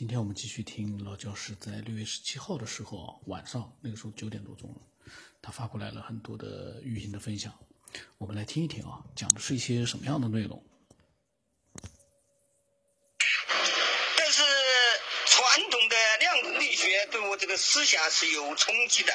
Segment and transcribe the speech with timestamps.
[0.00, 4.80] 今天我们继续听老教师在六月十七号的时候啊，晚上那个时候九点多钟了，
[5.42, 7.52] 他发过来了很多的语音的分享，
[8.16, 10.64] 我们来听一听啊，讲的是一些什么样的内容？
[14.16, 14.42] 但是
[15.26, 19.12] 传统的量子力学对我这个思想是有冲击的。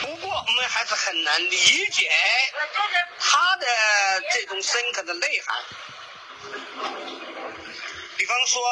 [0.00, 1.58] 不过我们还是很难理
[1.92, 2.08] 解
[3.18, 3.66] 它的
[4.32, 5.62] 这种深刻的内涵。
[8.16, 8.62] 比方说，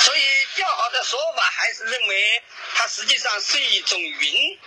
[0.00, 0.22] 所以
[0.56, 2.42] 较好的说法还是认为
[2.74, 4.58] 它实际上是一种云。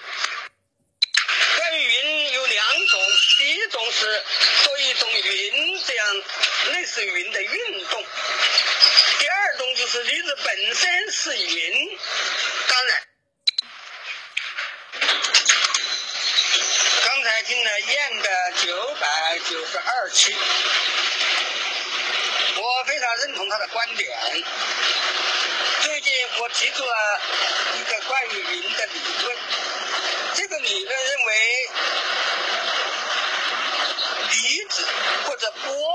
[1.58, 3.02] 关于云有两种，
[3.40, 4.24] 第一种是
[4.64, 6.24] 做一种云这样
[6.72, 8.06] 类似云的运动，
[9.20, 12.00] 第二种就是粒子本身是云。
[12.68, 13.08] 当然，
[17.06, 20.36] 刚才听了燕的九百九十二期。
[23.08, 24.10] 我非常认同他的观点。
[25.82, 27.22] 最近我提出了
[27.80, 29.38] 一个关于云的理论，
[30.36, 31.70] 这个理论认为，
[34.30, 34.86] 离子
[35.26, 35.94] 或者波，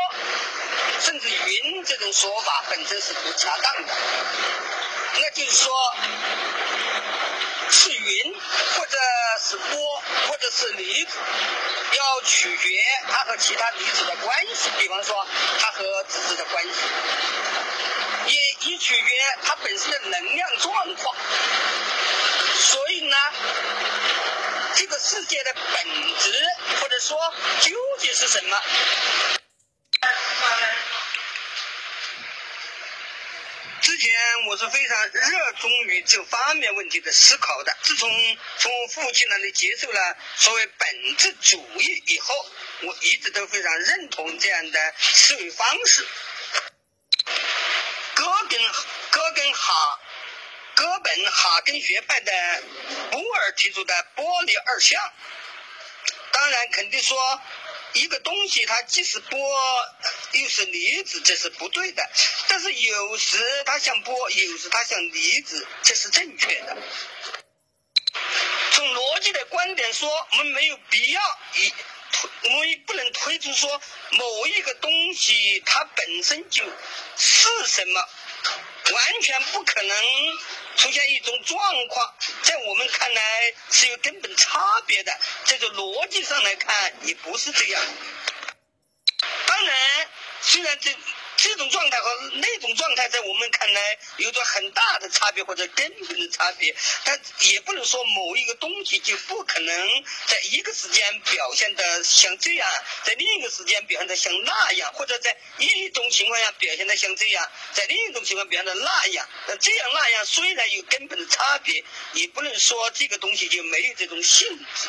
[1.01, 3.95] 甚至云这种说法本身是不恰当的。
[5.15, 5.73] 那就是说，
[7.71, 8.35] 是云，
[8.77, 8.99] 或者
[9.41, 11.19] 是波，或者是离子，
[11.97, 12.69] 要取决
[13.09, 14.71] 它和其他离子的关系。
[14.79, 15.27] 比方说，
[15.61, 16.71] 它和质子的关系，
[18.27, 18.35] 也
[18.71, 19.05] 以取决
[19.45, 21.17] 它本身的能量状况。
[22.59, 23.17] 所以呢，
[24.75, 25.85] 这个世界的本
[26.19, 26.33] 质，
[26.81, 27.19] 或者说
[27.61, 28.63] 究竟是什么？
[33.93, 34.11] 之前
[34.47, 37.77] 我是非常热衷于这方面问题的思考的。
[37.83, 38.11] 自从
[38.57, 42.35] 从父亲那里接受了所谓本质主义以后，
[42.85, 46.07] 我一直都非常认同这样的思维方式。
[48.15, 48.59] 哥本
[49.11, 50.01] 哥根哈
[50.75, 52.33] 哥本哈根学派的
[53.11, 55.13] 波尔提出的波粒二象，
[56.33, 57.43] 当然肯定说。
[57.95, 59.39] 一个东西它既是波
[60.33, 62.11] 又是离子，这是不对的。
[62.49, 66.77] 但是有时它像波，有时它像离子，这是正确的。
[68.73, 71.21] 从逻辑的观点说，我们没有必要
[71.57, 71.73] 以
[72.13, 73.81] 推，我们不能推出说
[74.11, 76.65] 某一个东西它本身就
[77.17, 78.09] 是什么。
[78.93, 79.97] 完全不可能
[80.77, 83.52] 出现一种状况，在我们看来
[83.83, 85.13] 是有根本差别的。
[85.45, 87.83] 这个逻辑上来看，也不是这样。
[90.43, 90.95] 虽然这。
[91.35, 96.73] 这种状态和那种状态在我们看来有着很大的差别或者根本的差别，
[97.03, 102.71] 但也不能说某一个东西就不可能在一个时间表现的像这样，
[103.03, 109.29] 在另一个时间表现的像那样，或者在一种情况下表现的像这样，在另一种情况表现的那样。
[109.49, 111.83] 那这样那样虽然有根本的差别，
[112.13, 114.89] 也不能说这个东西就没有这种性质。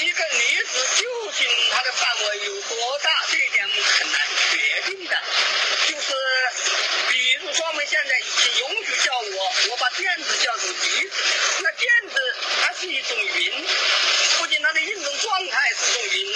[0.00, 3.10] 一个离子究竟它的范围有多大？
[3.30, 4.20] 这一点很难
[4.50, 5.22] 决定的。
[5.88, 6.14] 就是，
[7.10, 11.12] 比如说我们现在请允许叫我，我把电子叫做离子。
[11.62, 13.66] 那电子它是一种云，
[14.38, 16.32] 不仅它的运动状态是种云，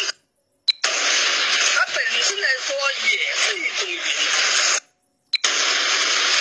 [0.83, 2.77] 它本身来说
[3.11, 4.03] 也是一种云。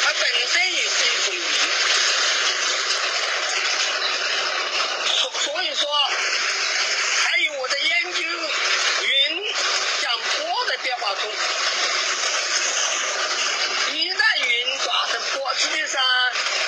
[0.03, 1.41] 它本身也是一种云。
[5.15, 5.87] 所所以说。
[11.15, 11.31] 中，
[13.93, 16.01] 一旦云抓成波，实际上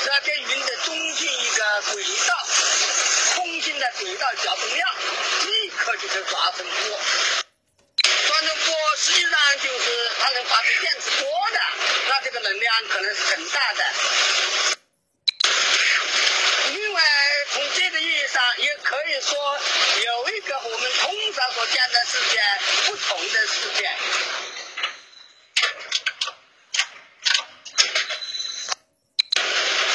[0.08, 2.48] 要跟云的中心一个轨道，
[3.36, 3.92] 空心的。
[4.00, 4.90] 轨道角动量，
[5.46, 7.00] 立刻就可以抓成波。
[8.28, 9.32] 抓成波，实际上
[9.62, 11.60] 就是它能发出电磁波的，
[12.10, 13.86] 那这个能量可能是很大的。
[16.74, 17.02] 另外，
[17.54, 19.60] 从这个意义上，也可以说
[20.04, 22.04] 有一个我们通常所见的。
[22.06, 22.40] 世界
[22.86, 23.48] 不同的。
[23.48, 23.90] 世界。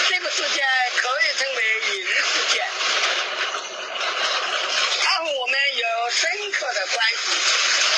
[0.08, 0.66] 这个世界
[0.96, 2.66] 可以称为云世界，
[5.02, 7.30] 它和我们有深刻的关系，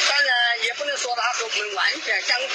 [0.09, 2.49] 当然也不能说它和我们完全相同。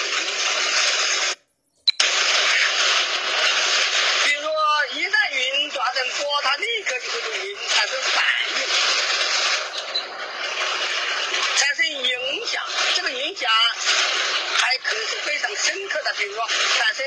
[6.18, 8.56] 波它立刻就会对云产生反应，
[11.58, 12.64] 产生影响。
[12.96, 13.52] 这个影响
[14.58, 17.06] 还可能是非常深刻的，比如说产生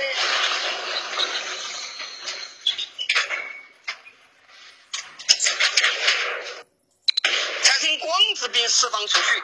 [7.63, 9.43] 产生光子并释放出去。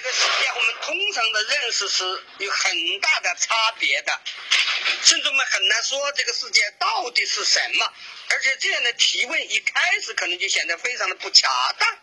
[0.00, 2.04] 个世界我们通常的认识是
[2.38, 4.20] 有很大的差别的，
[5.02, 7.92] 甚至我们很难说这个世界到底是什么。
[8.30, 11.48] 而且这样的提问一开始可能就显得非常的不恰
[11.78, 11.98] 当。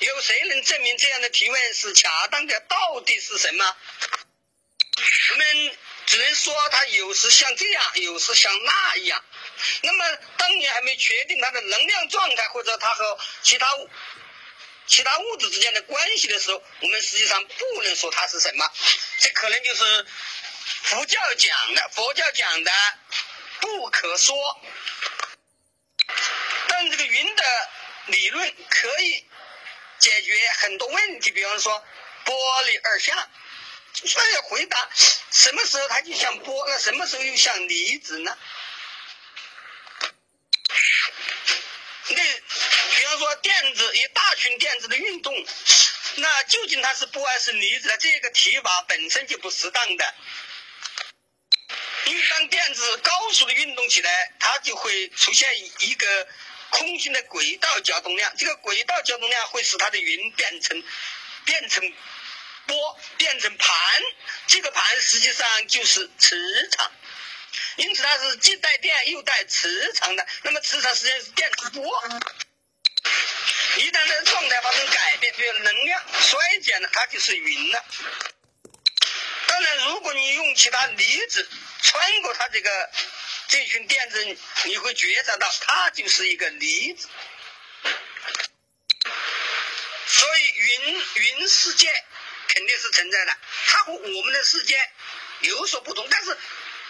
[0.00, 2.60] 有谁能证明这样的提问是恰当的？
[2.60, 3.76] 到底是什么？
[5.30, 9.24] 我们只能说它有时像这样，有时像那样。
[9.82, 13.68] 那么，当你还没确定它的能量状态或者它和其他
[14.86, 18.70] 其他物质之间的关系的时候，我们实际上不能说它是什么。
[19.20, 20.06] 这可能就是
[20.82, 22.72] 佛教讲的，佛教讲的
[23.60, 24.36] 不可说。
[26.68, 27.44] 但这个云的
[28.06, 29.24] 理论可以
[30.04, 31.82] 解决很多问题，比方说
[32.26, 33.16] 波离二相。
[33.94, 34.90] 所以回答，
[35.30, 38.36] 什么时候它就像波，那什么时候又像离子呢？
[42.08, 42.22] 那
[42.96, 45.32] 比方说电子一大群电子的运动，
[46.16, 47.96] 那究竟它是波还是离子呢？
[47.98, 50.14] 这个提法本身就不适当的。
[52.06, 55.48] 因为当电子高速的运动起来，它就会出现
[55.78, 56.28] 一个
[56.74, 60.82] 空心的轨道角动量，这个轨道角动量会使它的云变成
[61.44, 61.92] 变成
[62.66, 64.02] 波，变成盘，
[64.48, 66.90] 这个盘实际上就是磁场，
[67.76, 70.26] 因此它是既带电又带磁场的。
[70.42, 71.84] 那么磁场实际上是电磁波，
[73.76, 77.84] 一旦它的状态发生改变，这个能量衰减了，它就是云了。
[79.46, 81.48] 当然，如果你用其他离子
[81.82, 82.90] 穿过它这个
[83.48, 87.08] 这群电子，你会觉察到它就是一个离子。
[90.06, 92.04] 所以，云云世界
[92.48, 93.36] 肯定是存在的，
[93.66, 94.78] 它和我们的世界
[95.40, 96.36] 有所不同，但是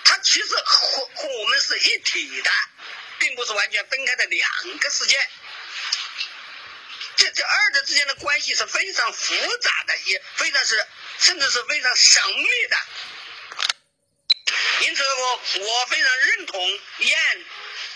[0.04, 2.50] 它其实和和我们是一体的，
[3.18, 5.18] 并不是完全分开的两个世界。
[7.16, 10.86] 这这二者之间的关系是非常复杂的，也非常是。
[11.16, 12.76] 甚至是非常神秘的，
[14.94, 15.02] 因此
[15.58, 16.64] 我非常认同
[16.98, 17.18] 燕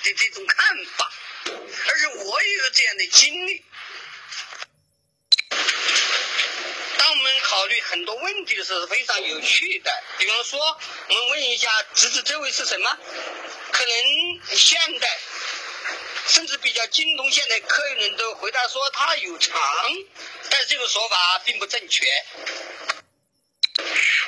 [0.02, 1.12] 的这种看法，
[1.44, 3.64] 而且我也有这样的经历。
[6.98, 9.92] 当我们考虑很多问题的时候，是非常有趣的。
[10.18, 12.98] 比方说，我们问一下侄子这位是什么？
[13.70, 15.18] 可能现代
[16.26, 19.56] 甚至比较精通现代科学人都回答说他有长，
[20.50, 22.04] 但这个说法并不正确。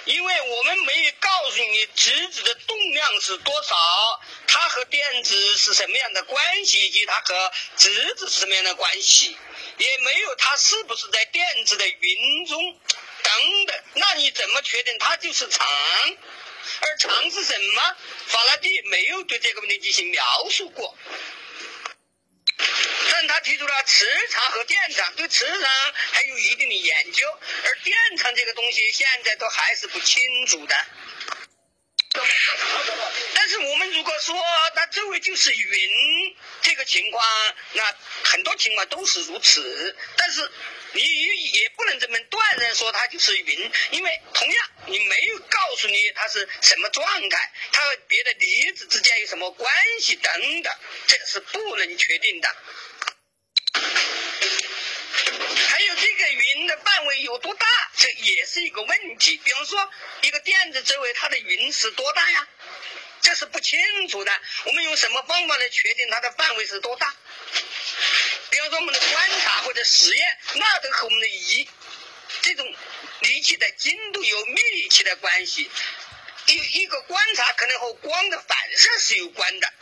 [0.06, 9.36] 因为我们没有告诉你质子的动量是多少，它和电子是什么样的关系，以及它和质子是什么样的关系，
[9.78, 12.80] 也没有它是不是在电子的云中
[13.22, 13.82] 等等。
[13.94, 15.66] 那你怎么确定它就是场？
[16.80, 17.96] 而场是什么？
[18.26, 20.96] 法拉第没有对这个问题进行描述过。
[23.40, 25.70] 提出了磁场和电场，对磁场
[26.12, 27.26] 还有一定的研究，
[27.64, 30.86] 而电场这个东西现在都还是不清楚的。
[33.34, 34.34] 但是我们如果说
[34.74, 37.24] 它周围就是云，这个情况，
[37.74, 39.96] 那很多情况都是如此。
[40.16, 40.50] 但是
[40.92, 41.02] 你
[41.52, 50.74] 也不能这么断然说它就是云，因为同样你没有告诉你它是什么状态，它和别的离子之间有什么关系等等，
[51.06, 52.56] 这个是不能确定的。
[58.00, 59.36] 这也是一个问题。
[59.44, 59.90] 比方说，
[60.22, 62.48] 一个电子周围它的云是多大呀？
[63.20, 64.40] 这是不清楚的。
[64.64, 67.14] 我们用什么方法来确定它的范围是多大？
[68.48, 71.68] 比方说，我们的观察或者实验，那都和我们的仪
[72.40, 72.74] 这种
[73.20, 75.70] 仪器的精度有密切的关系。
[76.46, 79.72] 一一个观察可能和光的反射是有关的。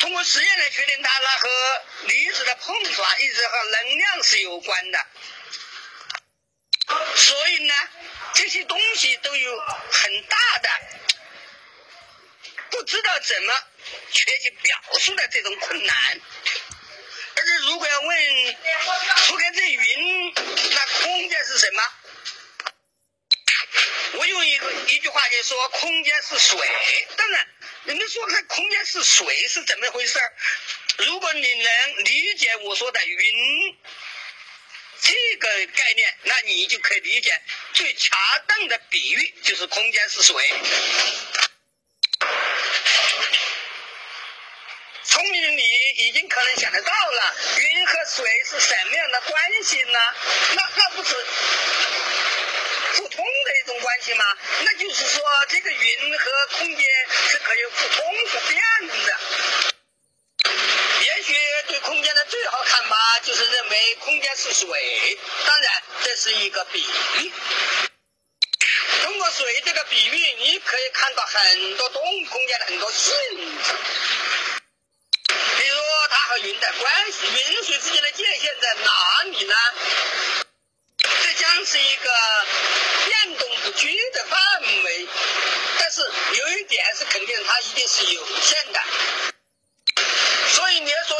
[0.00, 1.48] 通过实验来确定它，那和
[2.08, 5.06] 离子的碰撞一直和能量是有关的。
[7.18, 7.74] 所以呢，
[8.34, 10.70] 这些东西都有很大的
[12.70, 13.54] 不知道怎么
[14.10, 16.20] 确切表述的这种困难。
[17.34, 18.56] 而且如果要问
[19.26, 21.82] 除开这云，那空间是什么？
[24.14, 26.58] 我用一个一句话就说，空间是水。
[27.16, 27.46] 当然。
[27.84, 30.18] 你们说它空间是水是怎么回事？
[30.98, 33.78] 如果你能理解我说的云
[35.00, 37.40] 这个概念，那你就可以理解
[37.72, 40.34] 最恰当的比喻就是空间是水。
[45.04, 45.62] 聪明的你
[45.96, 49.98] 已经可能想得到了，云和水是什么样的关系呢？
[50.54, 51.14] 那那不是
[52.96, 53.08] 互。
[53.08, 54.24] 通的一种关系吗？
[54.64, 56.86] 那就是说，这个云和空间
[57.28, 58.60] 是可以互通不变
[59.06, 59.18] 的。
[61.00, 61.34] 也许
[61.66, 66.86] 对空间的最好看法就是认空间是水，当然这是一个比
[67.18, 67.32] 喻。
[69.02, 73.14] 通过水这个比喻，你可以看到很多动空间的很多性
[73.64, 73.74] 质。
[75.28, 75.76] 比如
[76.10, 79.54] 它和云的关系，云水之间的界限在哪里呢？
[81.22, 82.10] 这将是一个
[83.06, 85.08] 变动不居的范围，
[85.78, 86.00] 但是
[86.34, 88.80] 有一点是肯定，它一定是有限的。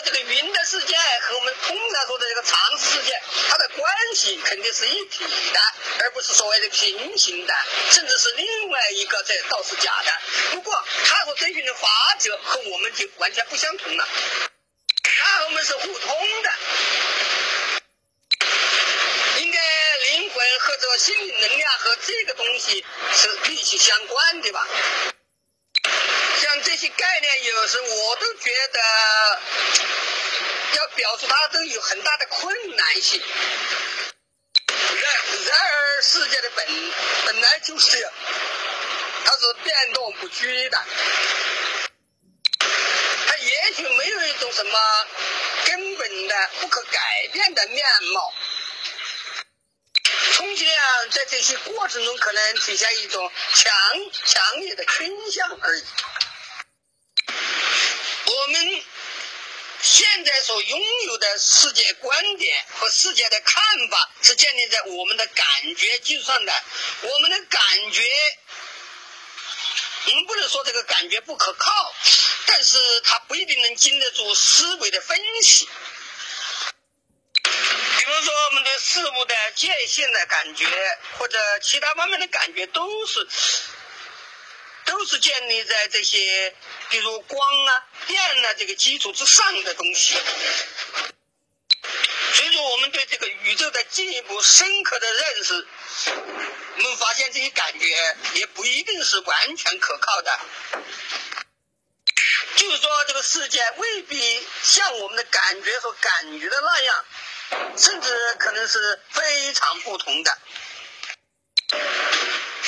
[0.04, 5.60] 这个云的世界和我们通常说的这个常识世界，它的关系肯定是一体的，
[6.00, 7.54] 而不是所谓的平行的，
[7.90, 10.12] 甚至是另外一个，这倒是假的。
[10.52, 11.88] 不过它所遵循的法
[12.18, 14.08] 则和我们就完全不相同了，
[15.02, 16.50] 它和我们是互通的。
[19.38, 19.60] 应该
[20.10, 24.66] 灵魂和这心灵能量和这个东西是密切相关的吧？
[26.62, 28.80] 这些概念，有时我都觉得
[30.76, 33.22] 要表述它都有很大的困难性。
[34.68, 35.14] 然
[35.46, 36.92] 然而，世界的本
[37.26, 38.12] 本来就是这样，
[39.24, 40.84] 它是变动不居的，
[43.26, 45.06] 它也许没有一种什么
[45.66, 48.34] 根本的、不可改变的面貌。
[50.34, 53.72] 充其量在这些过程中，可能体现一种强
[54.24, 55.84] 强烈的倾向而已。
[58.26, 58.84] 我们
[59.98, 65.44] 现在所拥有的世界观点和世界的看法，是建立在我们的感
[65.76, 66.52] 觉基础上的。
[67.02, 68.04] 我们的感觉，
[70.06, 71.92] 我们不能说这个感觉不可靠，
[72.46, 75.68] 但是它不一定能经得住思维的分析。
[77.42, 80.64] 比如说，我们对事物的界限的感觉，
[81.18, 83.26] 或者其他方面的感觉，都是
[84.88, 86.54] 都是建立在这些，
[86.90, 90.16] 比如光啊、电啊这个基础之上的东西。
[92.34, 95.66] 所以说，我们对这个宇宙的进一步深刻的认识，
[96.76, 100.40] 我们发现这些感觉也不一定是完全可靠的。
[102.56, 107.04] 就是说，这个世界未必像我们的感觉所感觉的那样。
[107.78, 110.38] 甚至可能是非常不同的。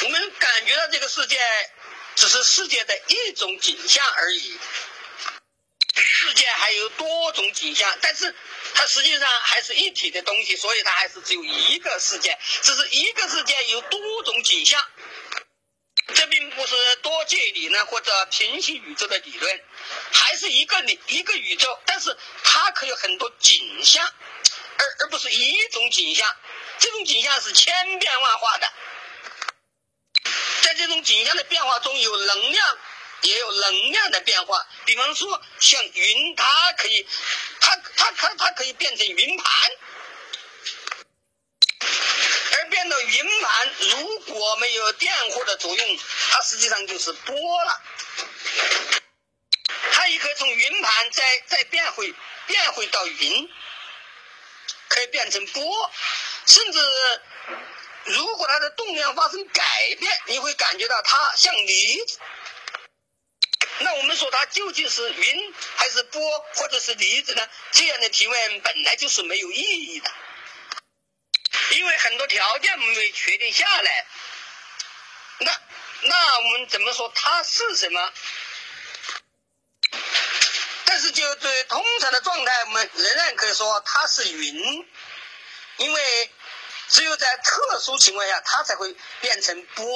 [0.03, 1.39] 我们感觉到这个世界
[2.21, 4.59] 只是世界的一种景象而已，
[5.95, 8.35] 世界还有多种景象，但是
[8.75, 12.39] 它实际上还是一体的东西，所以它还是只有一个世界。
[12.61, 14.87] 只是一个世界有多种景象，
[16.15, 19.61] 这并不是多界理论或者平行宇宙的理论，
[20.13, 24.07] 还是一个理一个宇宙，但是它可有很多景象。
[24.77, 26.37] 而而不是一种景象，
[26.79, 28.71] 这种景象是千变万化的，
[30.81, 32.79] 这种景象的变化中有能量，
[33.21, 34.67] 也有能量的变化。
[34.87, 37.07] 比方说，像云，它可以，
[37.61, 39.47] 它它它它可以变成云盘，
[42.53, 45.99] 而变到云盘，如果没有电荷的作用，
[46.31, 47.83] 它实际上就是波了。
[49.93, 52.15] 它也可以从云盘再再变回
[52.47, 53.51] 变回到云。
[54.89, 55.91] 可以变成波，
[56.47, 56.81] 甚至
[58.05, 59.65] 如果它的动量发生改
[59.99, 62.19] 变，你会感觉到它像离子。
[63.79, 67.49] 那我们说它究竟是云还是波，或者是离子呢？
[67.73, 70.11] 这样的提问本来就是没有意义的，
[71.73, 74.07] 因为很多条件没确定下来。
[75.39, 75.61] 那
[76.03, 78.13] 那我们怎么说它是什么？
[80.85, 84.89] 但是，就对通常的状态，我们仍然可以说它是云，
[85.77, 86.31] 因为
[86.91, 89.87] 只有在特殊情况下，它才会变成波，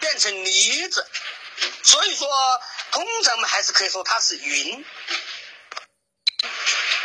[0.00, 1.06] 变成离子。
[1.82, 2.28] 所以说，
[2.90, 4.84] 通常我们还是可以说它是云。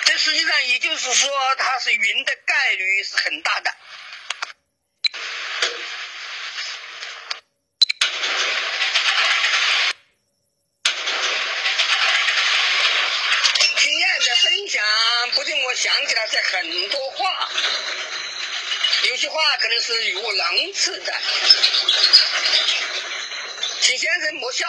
[0.06, 3.72] 这实际上也就是说，它是云的概率是很大的。
[15.76, 17.50] 想起来这很多话，
[19.64, 21.14] 有些话可能是语无伦次的，
[23.82, 24.68] 请先生莫笑。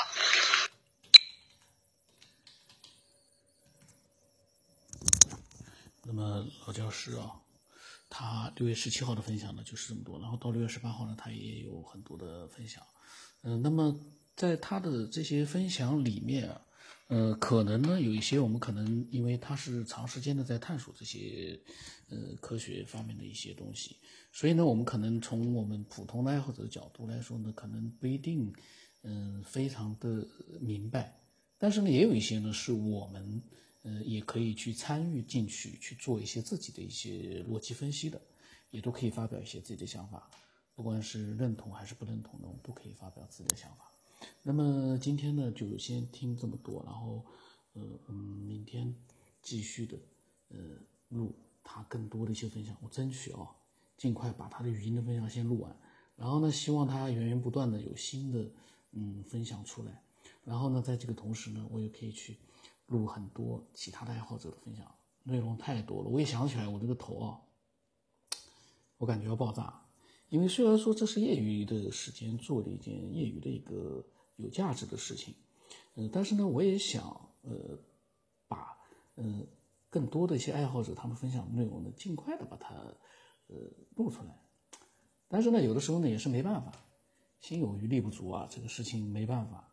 [6.05, 7.33] 那么老教师啊，
[8.09, 12.81] 他六月十七号的分享呢就是这么多，然后到六月十八号呢，他也有很多的分享。
[13.43, 13.99] 嗯，那么
[14.37, 16.61] 在他的这些分享里面啊。
[17.09, 21.61] 呃，可能呢，有一些我们可能因为他是长时间的在探索这些
[22.09, 23.97] 呃科学方面的一些东西，
[24.33, 28.51] 所以呢，我们可能从我们普通的爱好者的角度来说呢，可能不一定
[29.03, 30.27] 嗯非常的
[30.61, 31.21] 明白。
[31.59, 33.43] 但是呢，也有一些呢是我们
[33.83, 38.21] 呃，也可以去参与进去去做一些自己的一些逻辑分析的，
[38.71, 40.31] 也都可以发表一些自己的想法，
[40.75, 43.94] 不管是认同还是不认同的，我们都可以发表自己的想法。
[44.43, 47.25] 那么今天呢，就先听这么多，然后，
[47.73, 48.95] 呃，嗯，明天
[49.43, 49.99] 继续的，
[50.49, 50.59] 呃，
[51.09, 53.49] 录他更多的一些分享，我争取啊，
[53.97, 55.77] 尽快把他的语音的分享先录完，
[56.17, 58.51] 然后呢，希望他源源不断的有新的，
[58.93, 60.03] 嗯，分享出来，
[60.45, 62.39] 然后呢，在这个同时呢，我也可以去。
[62.89, 64.87] 录很多其他的爱好者的分享，
[65.23, 66.09] 内容太多了。
[66.11, 67.41] 我也想起来，我这个头啊，
[68.99, 69.83] 我感觉要爆炸。
[70.29, 74.05] 因为虽然说这是业余的时间做的一件业余的一个
[74.37, 75.35] 有价值的事情，
[75.95, 77.05] 呃，但是呢，我也想
[77.43, 77.79] 呃，
[78.49, 78.79] 把
[79.15, 79.47] 呃
[79.91, 82.75] 更多的一些爱好者他们分享的内容呢，尽快的把它
[83.49, 83.57] 呃
[83.97, 84.39] 录出来。
[85.29, 86.73] 但是呢，有的时候呢也是没办法，
[87.41, 89.69] 心有余力不足啊，这个事情没办法。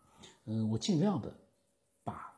[0.46, 1.36] 嗯，我尽量的
[2.04, 2.30] 把。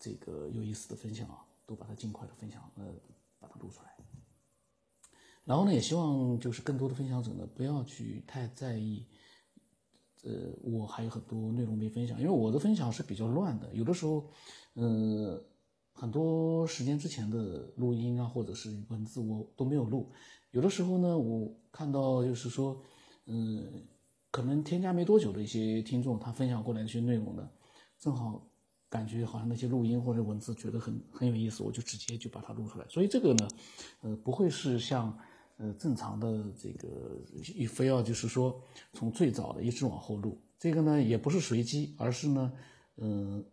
[0.00, 2.84] 这个有意思的分享啊，都把它尽快的分享，呃，
[3.40, 3.96] 把它录出来。
[5.42, 9.04] 然后呢，也希望就是更多的分享者呢，不要去太在意，
[10.24, 14.26] 呃，我还有很多内容没分享，因为我的分享是比较乱的，有的时候，
[14.74, 15.42] 呃，
[15.92, 20.10] 很多时间之前的录音啊，或者是文字我都没有录。
[20.50, 22.80] 有的时候呢，我看到就是说，
[23.26, 23.86] 嗯，
[24.30, 27.48] 可能添加没多久的一些听众，他分享过来一些内容呢，
[27.98, 28.44] 正好。
[28.90, 32.86] 感觉好像那些录音或者文字觉得很很有意思，我就直接就把它录出来。
[32.88, 33.48] 所以这个呢，
[34.00, 35.14] 呃，不会是像
[35.58, 37.20] 呃正常的这个
[37.68, 38.60] 非要就是说
[38.94, 40.40] 从最早的一直往后录。
[40.58, 42.52] 这个呢也不是随机，而是呢，
[42.96, 43.44] 嗯，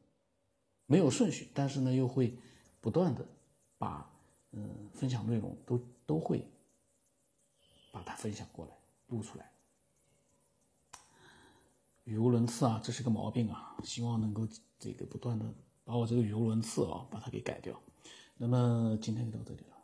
[0.87, 2.35] 没有顺序，但是呢又会
[2.81, 3.23] 不断的
[3.77, 4.09] 把
[4.51, 6.43] 嗯分享内容都都会
[7.91, 8.71] 把它分享过来
[9.07, 9.51] 录出来。
[12.05, 14.47] 语无伦次啊，这是个毛病啊，希望能够
[14.79, 15.45] 这个不断的
[15.83, 17.79] 把我这个语无伦次啊，把它给改掉。
[18.37, 19.74] 那么今天就到这里了。